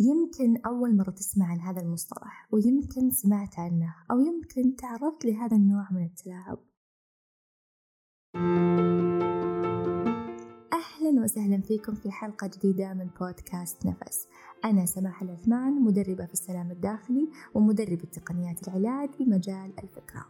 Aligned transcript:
يمكن 0.00 0.56
أول 0.66 0.96
مرة 0.96 1.10
تسمع 1.10 1.46
عن 1.46 1.60
هذا 1.60 1.80
المصطلح 1.80 2.48
ويمكن 2.52 3.10
سمعت 3.10 3.58
عنه 3.58 3.94
أو 4.10 4.20
يمكن 4.20 4.76
تعرضت 4.76 5.24
لهذا 5.24 5.56
النوع 5.56 5.88
من 5.90 6.04
التلاعب. 6.04 6.58
أهلا 11.20 11.32
وسهلا 11.32 11.60
فيكم 11.60 11.94
في 11.94 12.10
حلقة 12.10 12.46
جديدة 12.46 12.94
من 12.94 13.08
بودكاست 13.20 13.86
نفس. 13.86 14.28
أنا 14.64 14.86
سماح 14.86 15.22
العثمان 15.22 15.82
مدربة 15.82 16.26
في 16.26 16.32
السلام 16.32 16.70
الداخلي 16.70 17.28
ومدربة 17.54 18.04
تقنيات 18.12 18.68
العلاج 18.68 19.10
بمجال 19.18 19.72
الفكرة. 19.82 20.26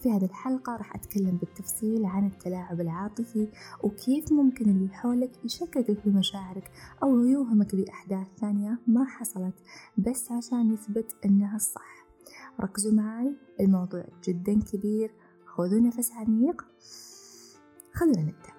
في 0.00 0.10
هذه 0.10 0.24
الحلقة 0.24 0.76
راح 0.76 0.94
أتكلم 0.94 1.36
بالتفصيل 1.36 2.06
عن 2.06 2.26
التلاعب 2.26 2.80
العاطفي 2.80 3.48
وكيف 3.82 4.32
ممكن 4.32 4.70
اللي 4.70 4.88
حولك 4.88 5.30
يشككك 5.44 6.00
في 6.00 6.10
مشاعرك 6.10 6.70
أو 7.02 7.24
يوهمك 7.24 7.74
بأحداث 7.74 8.26
ثانية 8.40 8.78
ما 8.86 9.04
حصلت 9.04 9.54
بس 9.98 10.32
عشان 10.32 10.72
يثبت 10.72 11.16
إنها 11.24 11.56
الصح. 11.56 12.06
ركزوا 12.60 12.92
معي 12.92 13.34
الموضوع 13.60 14.04
جدا 14.24 14.60
كبير. 14.72 15.10
خذوا 15.46 15.80
نفس 15.80 16.12
عميق. 16.12 16.64
خلونا 17.92 18.20
نبدأ. 18.20 18.57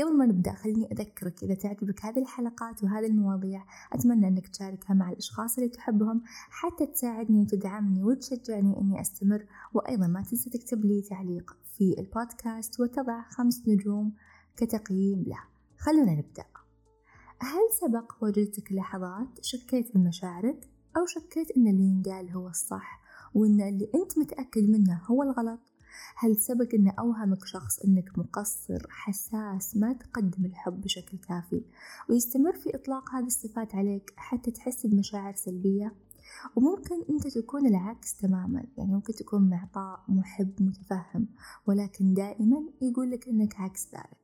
قبل 0.00 0.16
ما 0.16 0.26
نبدأ 0.26 0.52
خليني 0.52 0.92
أذكرك 0.92 1.42
إذا 1.42 1.54
تعجبك 1.54 2.04
هذه 2.04 2.18
الحلقات 2.18 2.84
وهذه 2.84 3.06
المواضيع 3.06 3.64
أتمنى 3.92 4.28
أنك 4.28 4.48
تشاركها 4.48 4.94
مع 4.94 5.10
الأشخاص 5.10 5.58
اللي 5.58 5.68
تحبهم 5.68 6.22
حتى 6.50 6.86
تساعدني 6.86 7.40
وتدعمني 7.40 8.02
وتشجعني 8.02 8.80
أني 8.80 9.00
أستمر 9.00 9.46
وأيضا 9.74 10.06
ما 10.06 10.22
تنسى 10.22 10.50
تكتب 10.50 10.84
لي 10.84 11.02
تعليق 11.02 11.56
في 11.76 11.94
البودكاست 11.98 12.80
وتضع 12.80 13.22
خمس 13.22 13.68
نجوم 13.68 14.12
كتقييم 14.56 15.24
له. 15.26 15.38
خلونا 15.78 16.12
نبدأ. 16.12 16.44
هل 17.38 17.60
سبق 17.80 18.12
وجدتك 18.20 18.72
لحظات 18.72 19.28
شكيت 19.42 19.94
بمشاعرك 19.94 20.68
أو 20.96 21.06
شكيت 21.06 21.50
أن 21.56 21.66
اللي 21.66 21.84
ينقال 21.84 22.30
هو 22.30 22.48
الصح 22.48 23.00
وأن 23.34 23.60
اللي 23.60 23.90
أنت 23.94 24.18
متأكد 24.18 24.70
منه 24.70 25.00
هو 25.06 25.22
الغلط؟ 25.22 25.69
هل 26.16 26.36
سبق 26.36 26.74
أن 26.74 26.88
أوهمك 26.88 27.44
شخص 27.44 27.78
أنك 27.78 28.18
مقصر 28.18 28.86
حساس 28.88 29.76
ما 29.76 29.92
تقدم 29.92 30.44
الحب 30.44 30.80
بشكل 30.80 31.18
كافي؟ 31.18 31.64
ويستمر 32.08 32.52
في 32.52 32.74
إطلاق 32.74 33.14
هذه 33.14 33.26
الصفات 33.26 33.74
عليك 33.74 34.12
حتى 34.16 34.50
تحس 34.50 34.86
بمشاعر 34.86 35.34
سلبية؟ 35.34 35.94
وممكن 36.56 37.04
أنت 37.10 37.26
تكون 37.26 37.66
العكس 37.66 38.16
تماما 38.16 38.64
يعني 38.78 38.92
ممكن 38.92 39.12
تكون 39.12 39.50
معطاء 39.50 40.04
محب 40.08 40.62
متفهم 40.62 41.28
ولكن 41.66 42.14
دائما 42.14 42.64
يقول 42.82 43.10
لك 43.10 43.28
أنك 43.28 43.60
عكس 43.60 43.88
ذلك. 43.94 44.20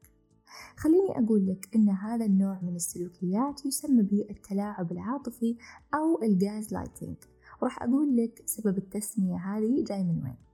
خليني 0.76 1.10
أقول 1.10 1.46
لك 1.46 1.68
أن 1.76 1.88
هذا 1.88 2.24
النوع 2.24 2.60
من 2.62 2.76
السلوكيات 2.76 3.66
يسمى 3.66 4.02
بالتلاعب 4.02 4.92
العاطفي 4.92 5.56
أو 5.94 6.22
ال 6.22 6.72
gaslighting 6.72 7.16
وراح 7.62 7.82
أقول 7.82 8.16
لك 8.16 8.42
سبب 8.46 8.78
التسمية 8.78 9.36
هذه 9.36 9.84
جاي 9.84 10.04
من 10.04 10.22
وين. 10.22 10.45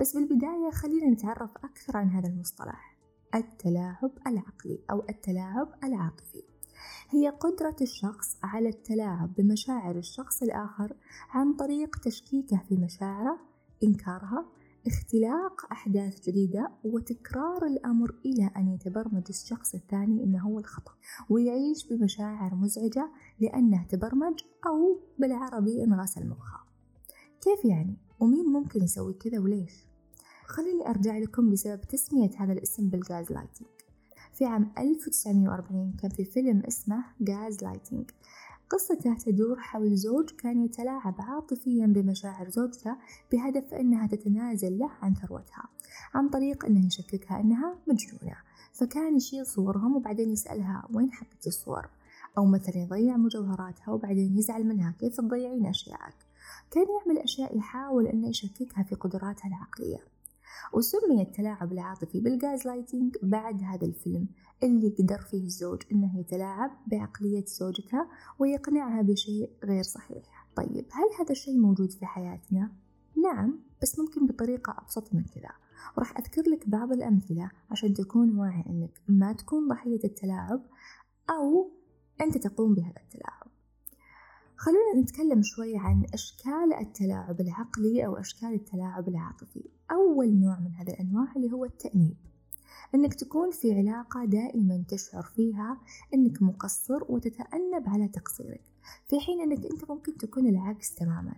بس 0.00 0.16
بالبداية 0.16 0.70
خلينا 0.70 1.10
نتعرف 1.10 1.50
أكثر 1.56 1.96
عن 1.96 2.08
هذا 2.08 2.28
المصطلح 2.28 2.96
التلاعب 3.34 4.10
العقلي 4.26 4.80
أو 4.90 5.04
التلاعب 5.10 5.68
العاطفي. 5.84 6.42
هي 7.10 7.28
قدرة 7.28 7.76
الشخص 7.80 8.36
على 8.42 8.68
التلاعب 8.68 9.34
بمشاعر 9.34 9.98
الشخص 9.98 10.42
الآخر 10.42 10.96
عن 11.30 11.52
طريق 11.52 11.96
تشكيكه 11.96 12.60
في 12.68 12.76
مشاعره 12.76 13.38
إنكارها 13.84 14.46
اختلاق 14.86 15.72
أحداث 15.72 16.28
جديدة 16.28 16.70
وتكرار 16.84 17.66
الأمر 17.66 18.14
إلى 18.24 18.50
أن 18.56 18.68
يتبرمج 18.68 19.24
الشخص 19.28 19.74
الثاني 19.74 20.24
أنه 20.24 20.38
هو 20.38 20.58
الخطأ. 20.58 20.92
ويعيش 21.30 21.86
بمشاعر 21.86 22.54
مزعجة 22.54 23.10
لأنه 23.40 23.86
تبرمج 23.88 24.40
أو 24.66 25.00
بالعربي 25.18 25.84
انغسل 25.84 26.28
مخه 26.28 26.60
كيف 27.40 27.64
يعني؟ 27.64 27.96
ومين 28.22 28.46
ممكن 28.46 28.82
يسوي 28.82 29.14
كذا 29.14 29.38
وليش؟ 29.38 29.72
خليني 30.46 30.88
أرجع 30.88 31.18
لكم 31.18 31.50
بسبب 31.50 31.80
تسمية 31.80 32.30
هذا 32.38 32.52
الاسم 32.52 32.88
بال 32.88 33.32
gaslighting 33.32 33.68
في 34.32 34.44
عام 34.44 34.72
1940 34.78 35.96
كان 36.02 36.10
في 36.10 36.24
فيلم 36.24 36.62
اسمه 36.68 37.04
gaslighting 37.28 38.10
قصته 38.70 39.14
تدور 39.14 39.60
حول 39.60 39.96
زوج 39.96 40.30
كان 40.30 40.64
يتلاعب 40.64 41.14
عاطفيا 41.18 41.86
بمشاعر 41.86 42.50
زوجته 42.50 42.96
بهدف 43.32 43.74
أنها 43.74 44.06
تتنازل 44.06 44.78
له 44.78 44.90
عن 45.02 45.14
ثروتها 45.14 45.68
عن 46.14 46.28
طريق 46.28 46.64
أنه 46.64 46.86
يشككها 46.86 47.40
أنها 47.40 47.78
مجنونة. 47.86 48.36
فكان 48.72 49.16
يشيل 49.16 49.46
صورهم 49.46 49.96
وبعدين 49.96 50.30
يسألها 50.30 50.88
وين 50.94 51.12
حطيتي 51.12 51.48
الصور؟ 51.48 51.88
أو 52.38 52.46
مثلا 52.46 52.76
يضيع 52.76 53.16
مجوهراتها 53.16 53.90
وبعدين 53.92 54.38
يزعل 54.38 54.64
منها 54.64 54.94
كيف 55.00 55.16
تضيعين 55.16 55.66
أشيائك 55.66 56.31
كان 56.72 56.86
يعمل 57.00 57.18
أشياء 57.18 57.56
يحاول 57.58 58.06
أنه 58.06 58.28
يشككها 58.28 58.82
في 58.82 58.94
قدراتها 58.94 59.48
العقلية. 59.48 59.98
وسمي 60.72 61.22
التلاعب 61.22 61.72
العاطفي 61.72 62.20
بالغاز 62.20 62.66
لايتنج 62.66 63.16
بعد 63.22 63.62
هذا 63.62 63.86
الفيلم 63.86 64.28
اللي 64.62 64.88
قدر 64.88 65.18
فيه 65.18 65.44
الزوج 65.44 65.82
أنه 65.92 66.20
يتلاعب 66.20 66.70
بعقلية 66.86 67.44
زوجته 67.44 68.06
ويقنعها 68.38 69.02
بشيء 69.02 69.50
غير 69.64 69.82
صحيح. 69.82 70.46
طيب 70.56 70.86
هل 70.92 71.20
هذا 71.20 71.30
الشيء 71.30 71.58
موجود 71.58 71.90
في 71.90 72.06
حياتنا؟ 72.06 72.72
نعم 73.22 73.58
بس 73.82 73.98
ممكن 73.98 74.26
بطريقة 74.26 74.76
أبسط 74.78 75.14
من 75.14 75.24
كذا. 75.24 75.50
وراح 75.96 76.18
أذكر 76.18 76.42
لك 76.50 76.68
بعض 76.68 76.92
الأمثلة 76.92 77.50
عشان 77.70 77.94
تكون 77.94 78.38
واعي 78.38 78.64
أنك 78.66 79.00
ما 79.08 79.32
تكون 79.32 79.68
ضحية 79.68 80.04
التلاعب 80.04 80.62
أو 81.30 81.70
أنت 82.20 82.38
تقوم 82.38 82.74
بهذا 82.74 83.00
التلاعب. 83.04 83.41
خلونا 84.62 85.00
نتكلم 85.00 85.42
شوي 85.42 85.76
عن 85.76 86.06
أشكال 86.14 86.72
التلاعب 86.80 87.40
العقلي 87.40 88.06
أو 88.06 88.16
أشكال 88.16 88.54
التلاعب 88.54 89.08
العاطفي. 89.08 89.64
أول 89.90 90.34
نوع 90.34 90.60
من 90.60 90.72
هذه 90.72 90.90
الأنواع 90.90 91.32
اللي 91.36 91.52
هو 91.52 91.64
التأنيب. 91.64 92.16
أنك 92.94 93.14
تكون 93.14 93.50
في 93.50 93.74
علاقة 93.74 94.24
دائما 94.24 94.84
تشعر 94.88 95.22
فيها 95.22 95.80
أنك 96.14 96.42
مقصر 96.42 97.04
وتتأنب 97.08 97.88
على 97.88 98.08
تقصيرك 98.08 98.62
في 99.08 99.20
حين 99.20 99.40
أنك 99.40 99.66
أنت 99.66 99.90
ممكن 99.90 100.16
تكون 100.16 100.46
العكس 100.46 100.94
تماما. 100.94 101.34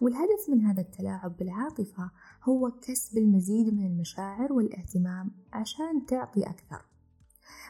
والهدف 0.00 0.48
من 0.48 0.60
هذا 0.60 0.80
التلاعب 0.80 1.36
بالعاطفة 1.36 2.10
هو 2.44 2.70
كسب 2.70 3.18
المزيد 3.18 3.74
من 3.74 3.86
المشاعر 3.86 4.52
والاهتمام 4.52 5.30
عشان 5.52 6.06
تعطي 6.06 6.42
أكثر. 6.42 6.82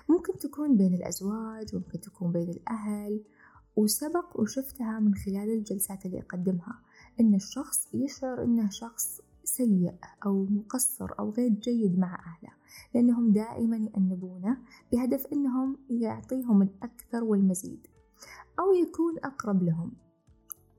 ممكن 0.09 0.39
تكون 0.39 0.77
بين 0.77 0.95
الأزواج 0.95 1.75
ممكن 1.75 2.01
تكون 2.01 2.33
بين 2.33 2.51
الأهل 2.51 3.25
وسبق 3.77 4.41
وشفتها 4.41 5.01
من 5.01 5.15
خلال 5.15 5.51
الجلسات 5.51 6.07
اللي 6.07 6.21
أقدمها 6.21 6.81
إن 7.21 7.35
الشخص 7.35 7.95
يشعر 7.95 8.45
إنه 8.45 8.71
شخص 8.71 9.21
سيء 9.45 9.95
أو 10.27 10.45
مقصر 10.45 11.19
أو 11.19 11.31
غير 11.31 11.51
جيد 11.51 11.99
مع 11.99 12.15
أهله 12.15 12.53
لأنهم 12.95 13.33
دائما 13.33 13.77
يأنبونه 13.77 14.59
بهدف 14.93 15.27
إنهم 15.27 15.77
يعطيهم 15.91 16.63
الأكثر 16.63 17.25
والمزيد 17.25 17.87
أو 18.59 18.75
يكون 18.75 19.19
أقرب 19.25 19.63
لهم. 19.63 19.93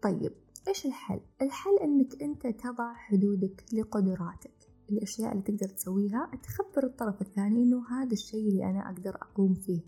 طيب 0.02 0.32
إيش 0.68 0.86
الحل؟ 0.86 1.20
الحل 1.42 1.78
إنك 1.84 2.22
أنت 2.22 2.48
تضع 2.48 2.94
حدودك 2.94 3.66
لقدراتك. 3.74 4.52
الأشياء 4.90 5.32
اللي 5.32 5.44
تقدر 5.44 5.70
تسويها 5.70 6.32
تخبر 6.44 6.84
الطرف 6.84 7.22
الثاني 7.22 7.64
إنه 7.64 7.84
هذا 7.90 8.14
الشيء 8.14 8.50
اللي 8.50 8.70
أنا 8.70 8.90
أقدر 8.90 9.16
أقوم 9.16 9.54
فيه. 9.54 9.82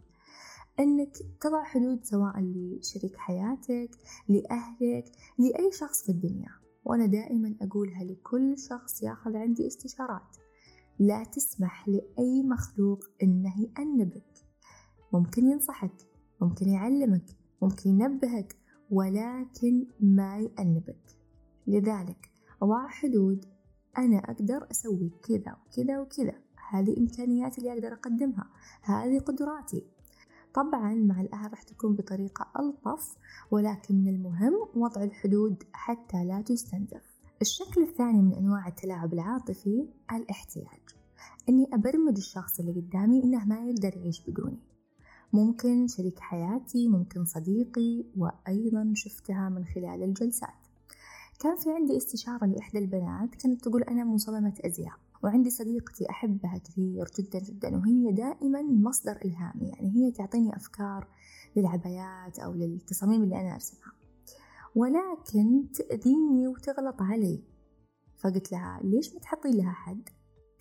أنك 0.79 1.17
تضع 1.41 1.63
حدود 1.63 2.03
سواء 2.03 2.39
لشريك 2.39 3.15
حياتك 3.17 3.89
لأهلك 4.29 5.11
لأي 5.37 5.71
شخص 5.71 6.03
في 6.03 6.09
الدنيا. 6.11 6.49
وأنا 6.85 7.05
دائما 7.05 7.55
أقولها 7.61 8.03
لكل 8.03 8.57
شخص 8.57 9.03
يأخذ 9.03 9.35
عندي 9.35 9.67
استشارات. 9.67 10.37
لا 10.99 11.23
تسمح 11.23 11.89
لأي 11.89 12.43
مخلوق 12.43 13.03
أنه 13.23 13.61
يأنبك. 13.61 14.45
ممكن 15.13 15.45
ينصحك 15.45 16.07
ممكن 16.41 16.69
يعلمك 16.69 17.25
ممكن 17.61 17.89
ينبهك 17.89 18.55
ولكن 18.91 19.87
ما 19.99 20.37
يأنبك. 20.37 21.17
لذلك 21.67 22.31
ضع 22.63 22.87
حدود 22.87 23.45
أنا 23.97 24.17
أقدر 24.17 24.67
أسوي 24.71 25.11
كذا 25.27 25.57
وكذا 25.65 25.99
وكذا. 25.99 26.35
هذه 26.69 26.97
إمكانياتي 26.97 27.61
اللي 27.61 27.73
أقدر 27.73 27.93
أقدمها. 27.93 28.49
هذه 28.81 29.19
قدراتي. 29.19 29.85
طبعا 30.59 30.93
مع 30.93 31.21
الأهل 31.21 31.51
راح 31.51 31.63
تكون 31.63 31.95
بطريقة 31.95 32.47
ألطف 32.59 33.17
ولكن 33.51 33.95
من 33.95 34.07
المهم 34.07 34.53
وضع 34.75 35.03
الحدود 35.03 35.63
حتى 35.73 36.25
لا 36.25 36.41
تستنزف. 36.41 37.19
الشكل 37.41 37.81
الثاني 37.81 38.21
من 38.21 38.33
أنواع 38.33 38.67
التلاعب 38.67 39.13
العاطفي 39.13 39.87
الاحتياج. 40.11 40.81
أني 41.49 41.67
أبرمج 41.73 42.17
الشخص 42.17 42.59
اللي 42.59 42.71
قدامي 42.71 43.23
إنه 43.23 43.45
ما 43.45 43.59
يقدر 43.59 43.97
يعيش 43.97 44.21
بدوني. 44.27 44.59
ممكن 45.33 45.87
شريك 45.87 46.19
حياتي 46.19 46.87
ممكن 46.87 47.25
صديقي 47.25 48.03
وأيضا 48.17 48.91
شفتها 48.95 49.49
من 49.49 49.65
خلال 49.65 50.03
الجلسات. 50.03 50.59
كان 51.39 51.55
في 51.55 51.71
عندي 51.71 51.97
استشارة 51.97 52.45
لإحدى 52.45 52.79
البنات 52.79 53.35
كانت 53.35 53.61
تقول 53.61 53.83
أنا 53.83 54.03
مصممة 54.03 54.53
أزياء. 54.65 54.95
وعندي 55.23 55.49
صديقتي 55.49 56.09
أحبها 56.09 56.57
كثير 56.57 57.05
جدا 57.19 57.39
جدا 57.39 57.77
وهي 57.77 58.11
دائما 58.11 58.61
مصدر 58.61 59.19
إلهامي 59.25 59.69
يعني 59.69 59.91
هي 59.95 60.11
تعطيني 60.11 60.55
أفكار 60.55 61.07
للعبايات 61.55 62.39
أو 62.39 62.53
للتصاميم 62.53 63.23
اللي 63.23 63.41
أنا 63.41 63.53
أرسمها. 63.53 63.93
ولكن 64.75 65.71
تأذيني 65.71 66.47
وتغلط 66.47 67.01
علي. 67.01 67.43
فقلت 68.17 68.51
لها 68.51 68.79
ليش 68.83 69.13
ما 69.13 69.19
تحطي 69.19 69.51
لها 69.51 69.71
حد؟ 69.71 70.09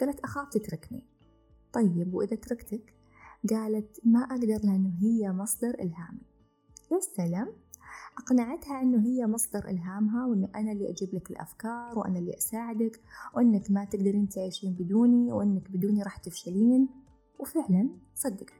قالت 0.00 0.20
أخاف 0.20 0.48
تتركني. 0.48 1.06
طيب 1.72 2.14
وإذا 2.14 2.36
تركتك؟ 2.36 2.94
قالت 3.50 4.00
ما 4.04 4.20
أقدر 4.20 4.60
لأنه 4.64 4.92
هي 5.00 5.32
مصدر 5.32 5.74
إلهامي. 5.74 6.22
يا 6.92 7.00
سلام! 7.00 7.52
أقنعتها 8.18 8.82
أنه 8.82 9.06
هي 9.06 9.26
مصدر 9.26 9.68
إلهامها 9.68 10.26
وأنه 10.26 10.48
أنا 10.54 10.72
اللي 10.72 10.90
أجيب 10.90 11.14
لك 11.14 11.30
الأفكار 11.30 11.98
وأنا 11.98 12.18
اللي 12.18 12.36
أساعدك 12.36 13.00
وأنك 13.34 13.70
ما 13.70 13.84
تقدرين 13.84 14.28
تعيشين 14.28 14.72
بدوني 14.72 15.32
وأنك 15.32 15.70
بدوني 15.70 16.02
راح 16.02 16.16
تفشلين. 16.16 16.88
وفعلا 17.38 17.88
صدقت. 18.14 18.52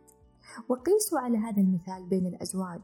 وقيسوا 0.68 1.18
على 1.18 1.38
هذا 1.38 1.62
المثال 1.62 2.06
بين 2.08 2.26
الأزواج. 2.26 2.80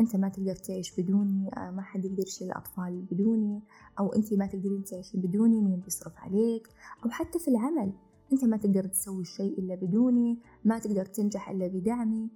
أنت 0.00 0.16
ما 0.16 0.28
تقدر 0.28 0.54
تعيش 0.56 1.00
بدوني 1.00 1.50
آه، 1.56 1.70
ما 1.70 1.82
حد 1.82 2.04
يقدر 2.04 2.22
يشيل 2.22 2.46
الأطفال 2.46 3.06
بدوني. 3.10 3.62
أو 3.98 4.12
أنت 4.12 4.34
ما 4.34 4.46
تقدرين 4.46 4.84
تعيشي 4.84 5.18
بدوني 5.18 5.60
مين 5.60 5.80
بيصرف 5.80 6.16
عليك؟ 6.16 6.68
أو 7.04 7.10
حتى 7.10 7.38
في 7.38 7.48
العمل. 7.48 7.92
أنت 8.32 8.44
ما 8.44 8.56
تقدر 8.56 8.84
تسوي 8.86 9.20
الشيء 9.20 9.58
إلا 9.58 9.74
بدوني 9.74 10.38
ما 10.64 10.78
تقدر 10.78 11.04
تنجح 11.04 11.50
إلا 11.50 11.68
بدعمي 11.68 12.28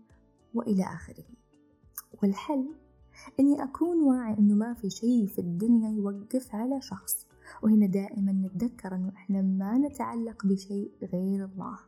وإلى 0.55 0.85
آخره. 0.85 1.25
والحل 2.23 2.75
إني 3.41 3.63
أكون 3.63 4.03
واعي 4.03 4.39
إنه 4.39 4.55
ما 4.55 4.75
في 4.75 4.91
شيء 4.91 5.27
في 5.27 5.39
الدنيا 5.39 5.91
يوقف 5.91 6.55
على 6.55 6.81
شخص. 6.81 7.27
وهنا 7.63 7.87
دائما 7.87 8.33
نتذكر 8.33 8.95
إنه 8.95 9.09
إحنا 9.09 9.43
ما 9.43 9.79
نتعلق 9.79 10.47
بشيء 10.47 10.93
غير 11.03 11.45
الله. 11.45 11.79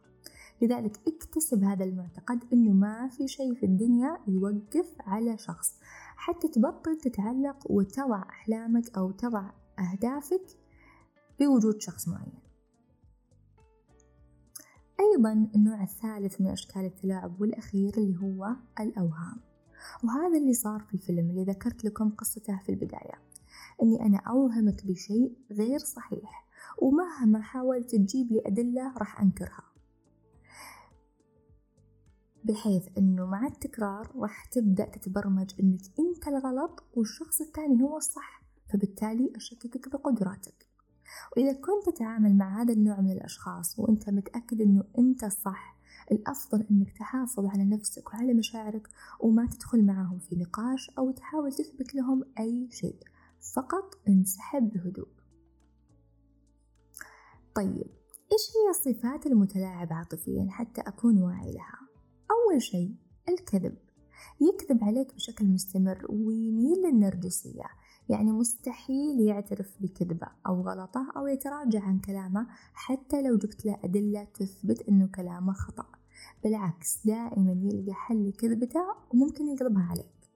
لذلك 0.62 1.00
اكتسب 1.08 1.64
هذا 1.64 1.84
المعتقد 1.84 2.44
إنه 2.52 2.72
ما 2.72 3.08
في 3.08 3.28
شيء 3.28 3.54
في 3.54 3.66
الدنيا 3.66 4.18
يوقف 4.28 4.94
على 5.00 5.38
شخص. 5.38 5.78
حتى 6.16 6.48
تبطل 6.48 6.98
تتعلق 6.98 7.70
وتضع 7.70 8.22
أحلامك 8.22 8.98
أو 8.98 9.10
تضع 9.10 9.50
أهدافك 9.78 10.46
بوجود 11.40 11.80
شخص 11.80 12.08
معين. 12.08 12.42
أيضا 15.00 15.32
النوع 15.54 15.82
الثالث 15.82 16.40
من 16.40 16.46
أشكال 16.46 16.84
التلاعب 16.84 17.40
والأخير 17.40 17.94
اللي 17.96 18.16
هو 18.16 18.56
الأوهام. 18.80 19.51
وهذا 20.04 20.38
اللي 20.38 20.54
صار 20.54 20.80
في 20.80 20.94
الفيلم 20.94 21.30
اللي 21.30 21.44
ذكرت 21.44 21.84
لكم 21.84 22.10
قصته 22.10 22.60
في 22.64 22.68
البداية 22.68 23.32
أني 23.82 24.06
أنا 24.06 24.18
أوهمك 24.18 24.86
بشيء 24.86 25.36
غير 25.52 25.78
صحيح 25.78 26.46
ومهما 26.78 27.42
حاولت 27.42 27.90
تجيب 27.94 28.32
لي 28.32 28.42
أدلة 28.46 28.94
راح 28.98 29.20
أنكرها. 29.20 29.64
بحيث 32.44 32.88
أنه 32.98 33.26
مع 33.26 33.46
التكرار 33.46 34.12
راح 34.16 34.44
تبدأ 34.44 34.84
تتبرمج 34.84 35.50
أنك 35.60 35.80
أنت 35.98 36.28
الغلط 36.28 36.84
والشخص 36.94 37.40
الثاني 37.40 37.82
هو 37.82 37.96
الصح 37.96 38.42
فبالتالي 38.72 39.32
أشككك 39.36 39.88
بقدراتك. 39.88 40.66
وإذا 41.36 41.52
كنت 41.52 41.96
تتعامل 41.96 42.36
مع 42.36 42.62
هذا 42.62 42.72
النوع 42.72 43.00
من 43.00 43.10
الأشخاص 43.10 43.78
وأنت 43.78 44.10
متأكد 44.10 44.60
أنه 44.60 44.84
أنت 44.98 45.24
الصح 45.24 45.71
الأفضل 46.10 46.66
أنك 46.70 46.98
تحافظ 46.98 47.46
على 47.46 47.64
نفسك 47.64 48.14
وعلى 48.14 48.34
مشاعرك 48.34 48.88
وما 49.20 49.46
تدخل 49.46 49.84
معهم 49.84 50.18
في 50.18 50.36
نقاش 50.36 50.90
أو 50.98 51.10
تحاول 51.10 51.52
تثبت 51.52 51.94
لهم 51.94 52.24
أي 52.38 52.68
شيء. 52.70 52.96
فقط 53.54 54.00
انسحب 54.08 54.70
بهدوء. 54.70 55.08
طيب 57.54 57.86
إيش 58.32 58.50
هي 58.56 58.70
الصفات 58.70 59.26
المتلاعب 59.26 59.92
عاطفيا 59.92 60.46
حتى 60.50 60.80
أكون 60.80 61.22
واعي 61.22 61.52
لها؟ 61.52 61.78
أول 62.30 62.62
شيء 62.62 62.94
الكذب. 63.28 63.76
يكذب 64.40 64.84
عليك 64.84 65.14
بشكل 65.14 65.46
مستمر 65.46 66.06
ويميل 66.08 66.78
للنرجسية. 66.78 67.64
يعني 68.12 68.32
مستحيل 68.32 69.20
يعترف 69.20 69.76
بكذبة 69.80 70.26
أو 70.46 70.60
غلطة 70.60 71.12
أو 71.16 71.26
يتراجع 71.26 71.82
عن 71.82 71.98
كلامه 71.98 72.46
حتى 72.74 73.22
لو 73.22 73.36
جبت 73.36 73.66
له 73.66 73.78
أدلة 73.84 74.24
تثبت 74.24 74.82
أنه 74.88 75.06
كلامه 75.06 75.52
خطأ. 75.52 75.86
بالعكس 76.44 77.06
دائما 77.06 77.52
يلقى 77.52 77.94
حل 77.94 78.28
لكذبته 78.28 78.80
وممكن 79.10 79.48
يقلبها 79.48 79.82
عليك. 79.82 80.30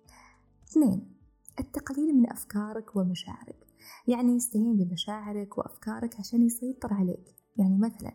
اثنين 0.71 1.17
التقليل 1.61 2.15
من 2.17 2.31
أفكارك 2.31 2.97
ومشاعرك. 2.97 3.67
يعني 4.07 4.33
يستهين 4.33 4.77
بمشاعرك 4.77 5.59
وأفكارك 5.59 6.21
عشان 6.21 6.43
يسيطر 6.43 6.95
عليك. 6.95 7.35
يعني 7.57 7.79
مثلا 7.79 8.13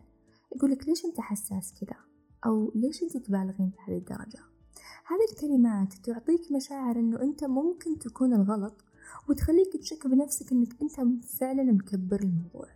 يقولك 0.56 0.88
ليش 0.88 1.04
أنت 1.04 1.20
حساس 1.20 1.74
كذا؟ 1.80 1.96
أو 2.46 2.72
ليش 2.74 3.02
أنت 3.02 3.16
تبالغين 3.16 3.70
بهذه 3.70 3.98
الدرجة؟ 3.98 4.40
هذه 5.06 5.32
الكلمات 5.32 5.92
تعطيك 5.92 6.52
مشاعر 6.52 6.98
أنه 6.98 7.22
أنت 7.22 7.44
ممكن 7.44 7.98
تكون 7.98 8.34
الغلط 8.34 8.84
وتخليك 9.28 9.76
تشك 9.76 10.06
بنفسك 10.06 10.52
أنك 10.52 10.82
أنت 10.82 11.24
فعلا 11.24 11.62
مكبر 11.62 12.22
الموضوع. 12.22 12.68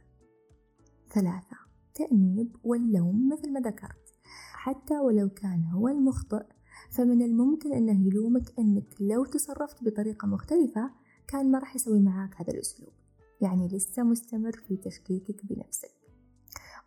ثلاثة 1.10 1.56
تأنيب 1.94 2.56
واللوم 2.64 3.28
مثل 3.32 3.52
ما 3.52 3.60
ذكرت. 3.60 4.12
حتى 4.52 4.98
ولو 4.98 5.28
كان 5.28 5.64
هو 5.64 5.88
المخطئ 5.88 6.44
فمن 6.90 7.22
الممكن 7.22 7.72
أنه 7.72 8.06
يلومك 8.06 8.58
أنك 8.58 8.94
لو 9.00 9.24
تصرفت 9.24 9.84
بطريقة 9.84 10.26
مختلفة 10.26 10.90
كان 11.28 11.50
ما 11.50 11.58
راح 11.58 11.76
يسوي 11.76 12.00
معاك 12.00 12.34
هذا 12.40 12.52
الأسلوب. 12.52 12.92
يعني 13.40 13.68
لسه 13.68 14.02
مستمر 14.02 14.52
في 14.52 14.76
تشكيكك 14.76 15.46
بنفسك. 15.46 15.90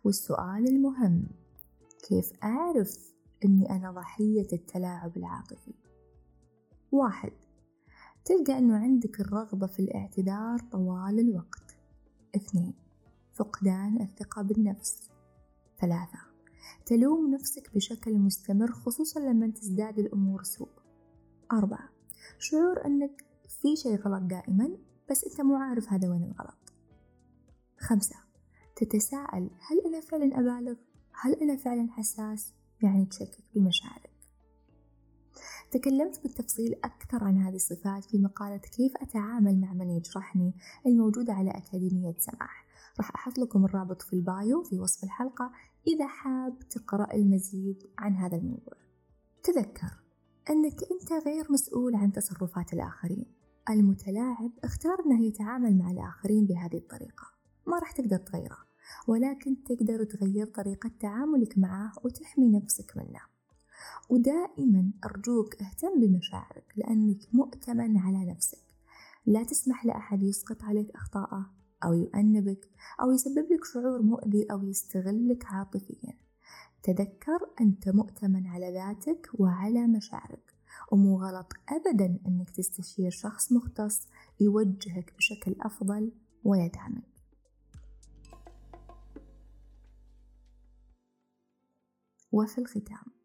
والسؤال 0.04 0.68
المهم 0.68 1.26
كيف 2.08 2.32
أعرف 2.42 3.14
أني 3.44 3.70
أنا 3.70 3.90
ضحية 3.92 4.46
التلاعب 4.52 5.16
العاطفي؟ 5.16 5.74
واحد 6.92 7.32
تلقى 8.24 8.58
أنه 8.58 8.76
عندك 8.76 9.20
الرغبة 9.20 9.66
في 9.66 9.80
الاعتذار 9.80 10.58
طوال 10.58 11.20
الوقت. 11.20 11.76
اثنين 12.36 12.74
فقدان 13.34 14.00
الثقة 14.00 14.42
بالنفس. 14.42 15.10
ثلاثة 15.80 16.18
تلوم 16.86 17.34
نفسك 17.34 17.74
بشكل 17.74 18.18
مستمر 18.18 18.72
خصوصا 18.72 19.20
لما 19.20 19.50
تزداد 19.50 19.98
الأمور 19.98 20.42
سوء. 20.42 20.68
أربعة 21.52 21.88
شعور 22.38 22.86
أنك 22.86 23.24
في 23.48 23.76
شيء 23.76 23.96
غلط 23.96 24.22
دائما 24.22 24.76
بس 25.10 25.24
أنت 25.24 25.40
مو 25.40 25.56
عارف 25.56 25.92
هذا 25.92 26.08
وين 26.08 26.24
الغلط. 26.24 26.72
خمسة 27.78 28.16
تتساءل 28.76 29.50
هل 29.60 29.80
أنا 29.86 30.00
فعلا 30.00 30.40
أبالغ؟ 30.40 30.74
هل 31.12 31.32
أنا 31.34 31.56
فعلا 31.56 31.88
حساس؟ 31.90 32.52
يعني 32.82 33.06
تشكك 33.06 33.44
بمشاعرك. 33.54 34.09
تكلمت 35.70 36.22
بالتفصيل 36.22 36.74
أكثر 36.84 37.24
عن 37.24 37.36
هذه 37.36 37.54
الصفات 37.54 38.04
في 38.04 38.18
مقالة 38.18 38.56
كيف 38.56 38.92
أتعامل 38.96 39.60
مع 39.60 39.72
من 39.72 39.90
يجرحني 39.90 40.54
الموجودة 40.86 41.32
على 41.32 41.50
أكاديمية 41.50 42.14
سماح. 42.18 42.66
راح 42.98 43.14
أحط 43.14 43.38
لكم 43.38 43.64
الرابط 43.64 44.02
في 44.02 44.12
البايو 44.12 44.62
في 44.62 44.78
وصف 44.78 45.04
الحلقة 45.04 45.52
إذا 45.86 46.06
حاب 46.06 46.58
تقرأ 46.58 47.14
المزيد 47.14 47.82
عن 47.98 48.14
هذا 48.14 48.36
الموضوع. 48.36 48.74
تذكر 49.42 50.00
أنك 50.50 50.76
أنت 50.92 51.26
غير 51.26 51.52
مسؤول 51.52 51.94
عن 51.94 52.12
تصرفات 52.12 52.72
الآخرين. 52.72 53.26
المتلاعب 53.70 54.50
اختار 54.64 54.96
أنه 55.06 55.24
يتعامل 55.24 55.78
مع 55.78 55.90
الآخرين 55.90 56.46
بهذه 56.46 56.76
الطريقة. 56.76 57.26
ما 57.66 57.78
راح 57.78 57.92
تقدر 57.92 58.16
تغيره 58.16 58.58
ولكن 59.08 59.64
تقدر 59.64 60.04
تغير 60.04 60.46
طريقة 60.46 60.90
تعاملك 61.00 61.58
معه 61.58 61.92
وتحمي 62.04 62.48
نفسك 62.48 62.96
منه. 62.96 63.29
ودائما 64.10 64.92
أرجوك 65.04 65.62
اهتم 65.62 66.00
بمشاعرك 66.00 66.72
لأنك 66.76 67.18
مؤتمن 67.32 67.96
على 67.96 68.24
نفسك. 68.24 68.62
لا 69.26 69.42
تسمح 69.42 69.86
لأحد 69.86 70.22
يسقط 70.22 70.62
عليك 70.62 70.90
أخطاءه 70.90 71.50
أو 71.84 71.92
يؤنبك 71.92 72.68
أو 73.02 73.10
يسبب 73.12 73.52
لك 73.52 73.64
شعور 73.64 74.02
مؤذي 74.02 74.46
أو 74.50 74.64
يستغلك 74.64 75.44
عاطفيا. 75.44 76.18
تذكر 76.82 77.38
أنت 77.60 77.88
مؤتمن 77.88 78.46
على 78.46 78.72
ذاتك 78.72 79.30
وعلى 79.34 79.86
مشاعرك 79.86 80.54
ومو 80.92 81.18
غلط 81.18 81.52
أبدا 81.68 82.18
أنك 82.26 82.50
تستشير 82.50 83.10
شخص 83.10 83.52
مختص 83.52 84.08
يوجهك 84.40 85.14
بشكل 85.16 85.56
أفضل 85.60 86.12
ويدعمك. 86.44 87.10
وفي 92.32 92.58
الختام 92.58 93.19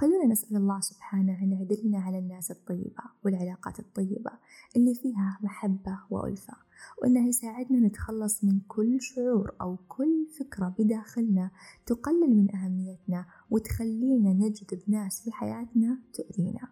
خلونا 0.00 0.26
نسأل 0.26 0.56
الله 0.56 0.80
سبحانه 0.80 1.42
أن 1.42 1.52
يعدلنا 1.52 1.98
على 1.98 2.18
الناس 2.18 2.50
الطيبة 2.50 3.02
والعلاقات 3.24 3.80
الطيبة 3.80 4.30
اللي 4.76 4.94
فيها 4.94 5.38
محبة 5.42 5.98
وألفة 6.10 6.54
وأنه 7.02 7.28
يساعدنا 7.28 7.86
نتخلص 7.86 8.44
من 8.44 8.60
كل 8.68 9.00
شعور 9.00 9.52
أو 9.60 9.76
كل 9.88 10.26
فكرة 10.38 10.74
بداخلنا 10.78 11.50
تقلل 11.86 12.36
من 12.36 12.56
أهميتنا 12.56 13.26
وتخلينا 13.50 14.32
نجذب 14.32 14.80
ناس 14.88 15.22
في 15.24 15.32
حياتنا 15.32 15.98
تؤذينا 16.14 16.68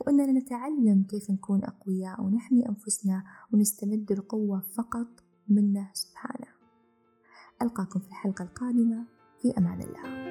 وأننا 0.00 0.32
نتعلم 0.32 1.02
كيف 1.08 1.30
نكون 1.30 1.64
أقوياء 1.64 2.22
ونحمي 2.22 2.68
أنفسنا 2.68 3.24
ونستمد 3.52 4.12
القوة 4.12 4.60
فقط 4.60 5.08
منه 5.48 5.90
سبحانه. 5.92 6.48
ألقاكم 7.62 8.00
في 8.00 8.08
الحلقة 8.08 8.42
القادمة 8.42 9.04
في 9.42 9.58
أمان 9.58 9.82
الله. 9.82 10.21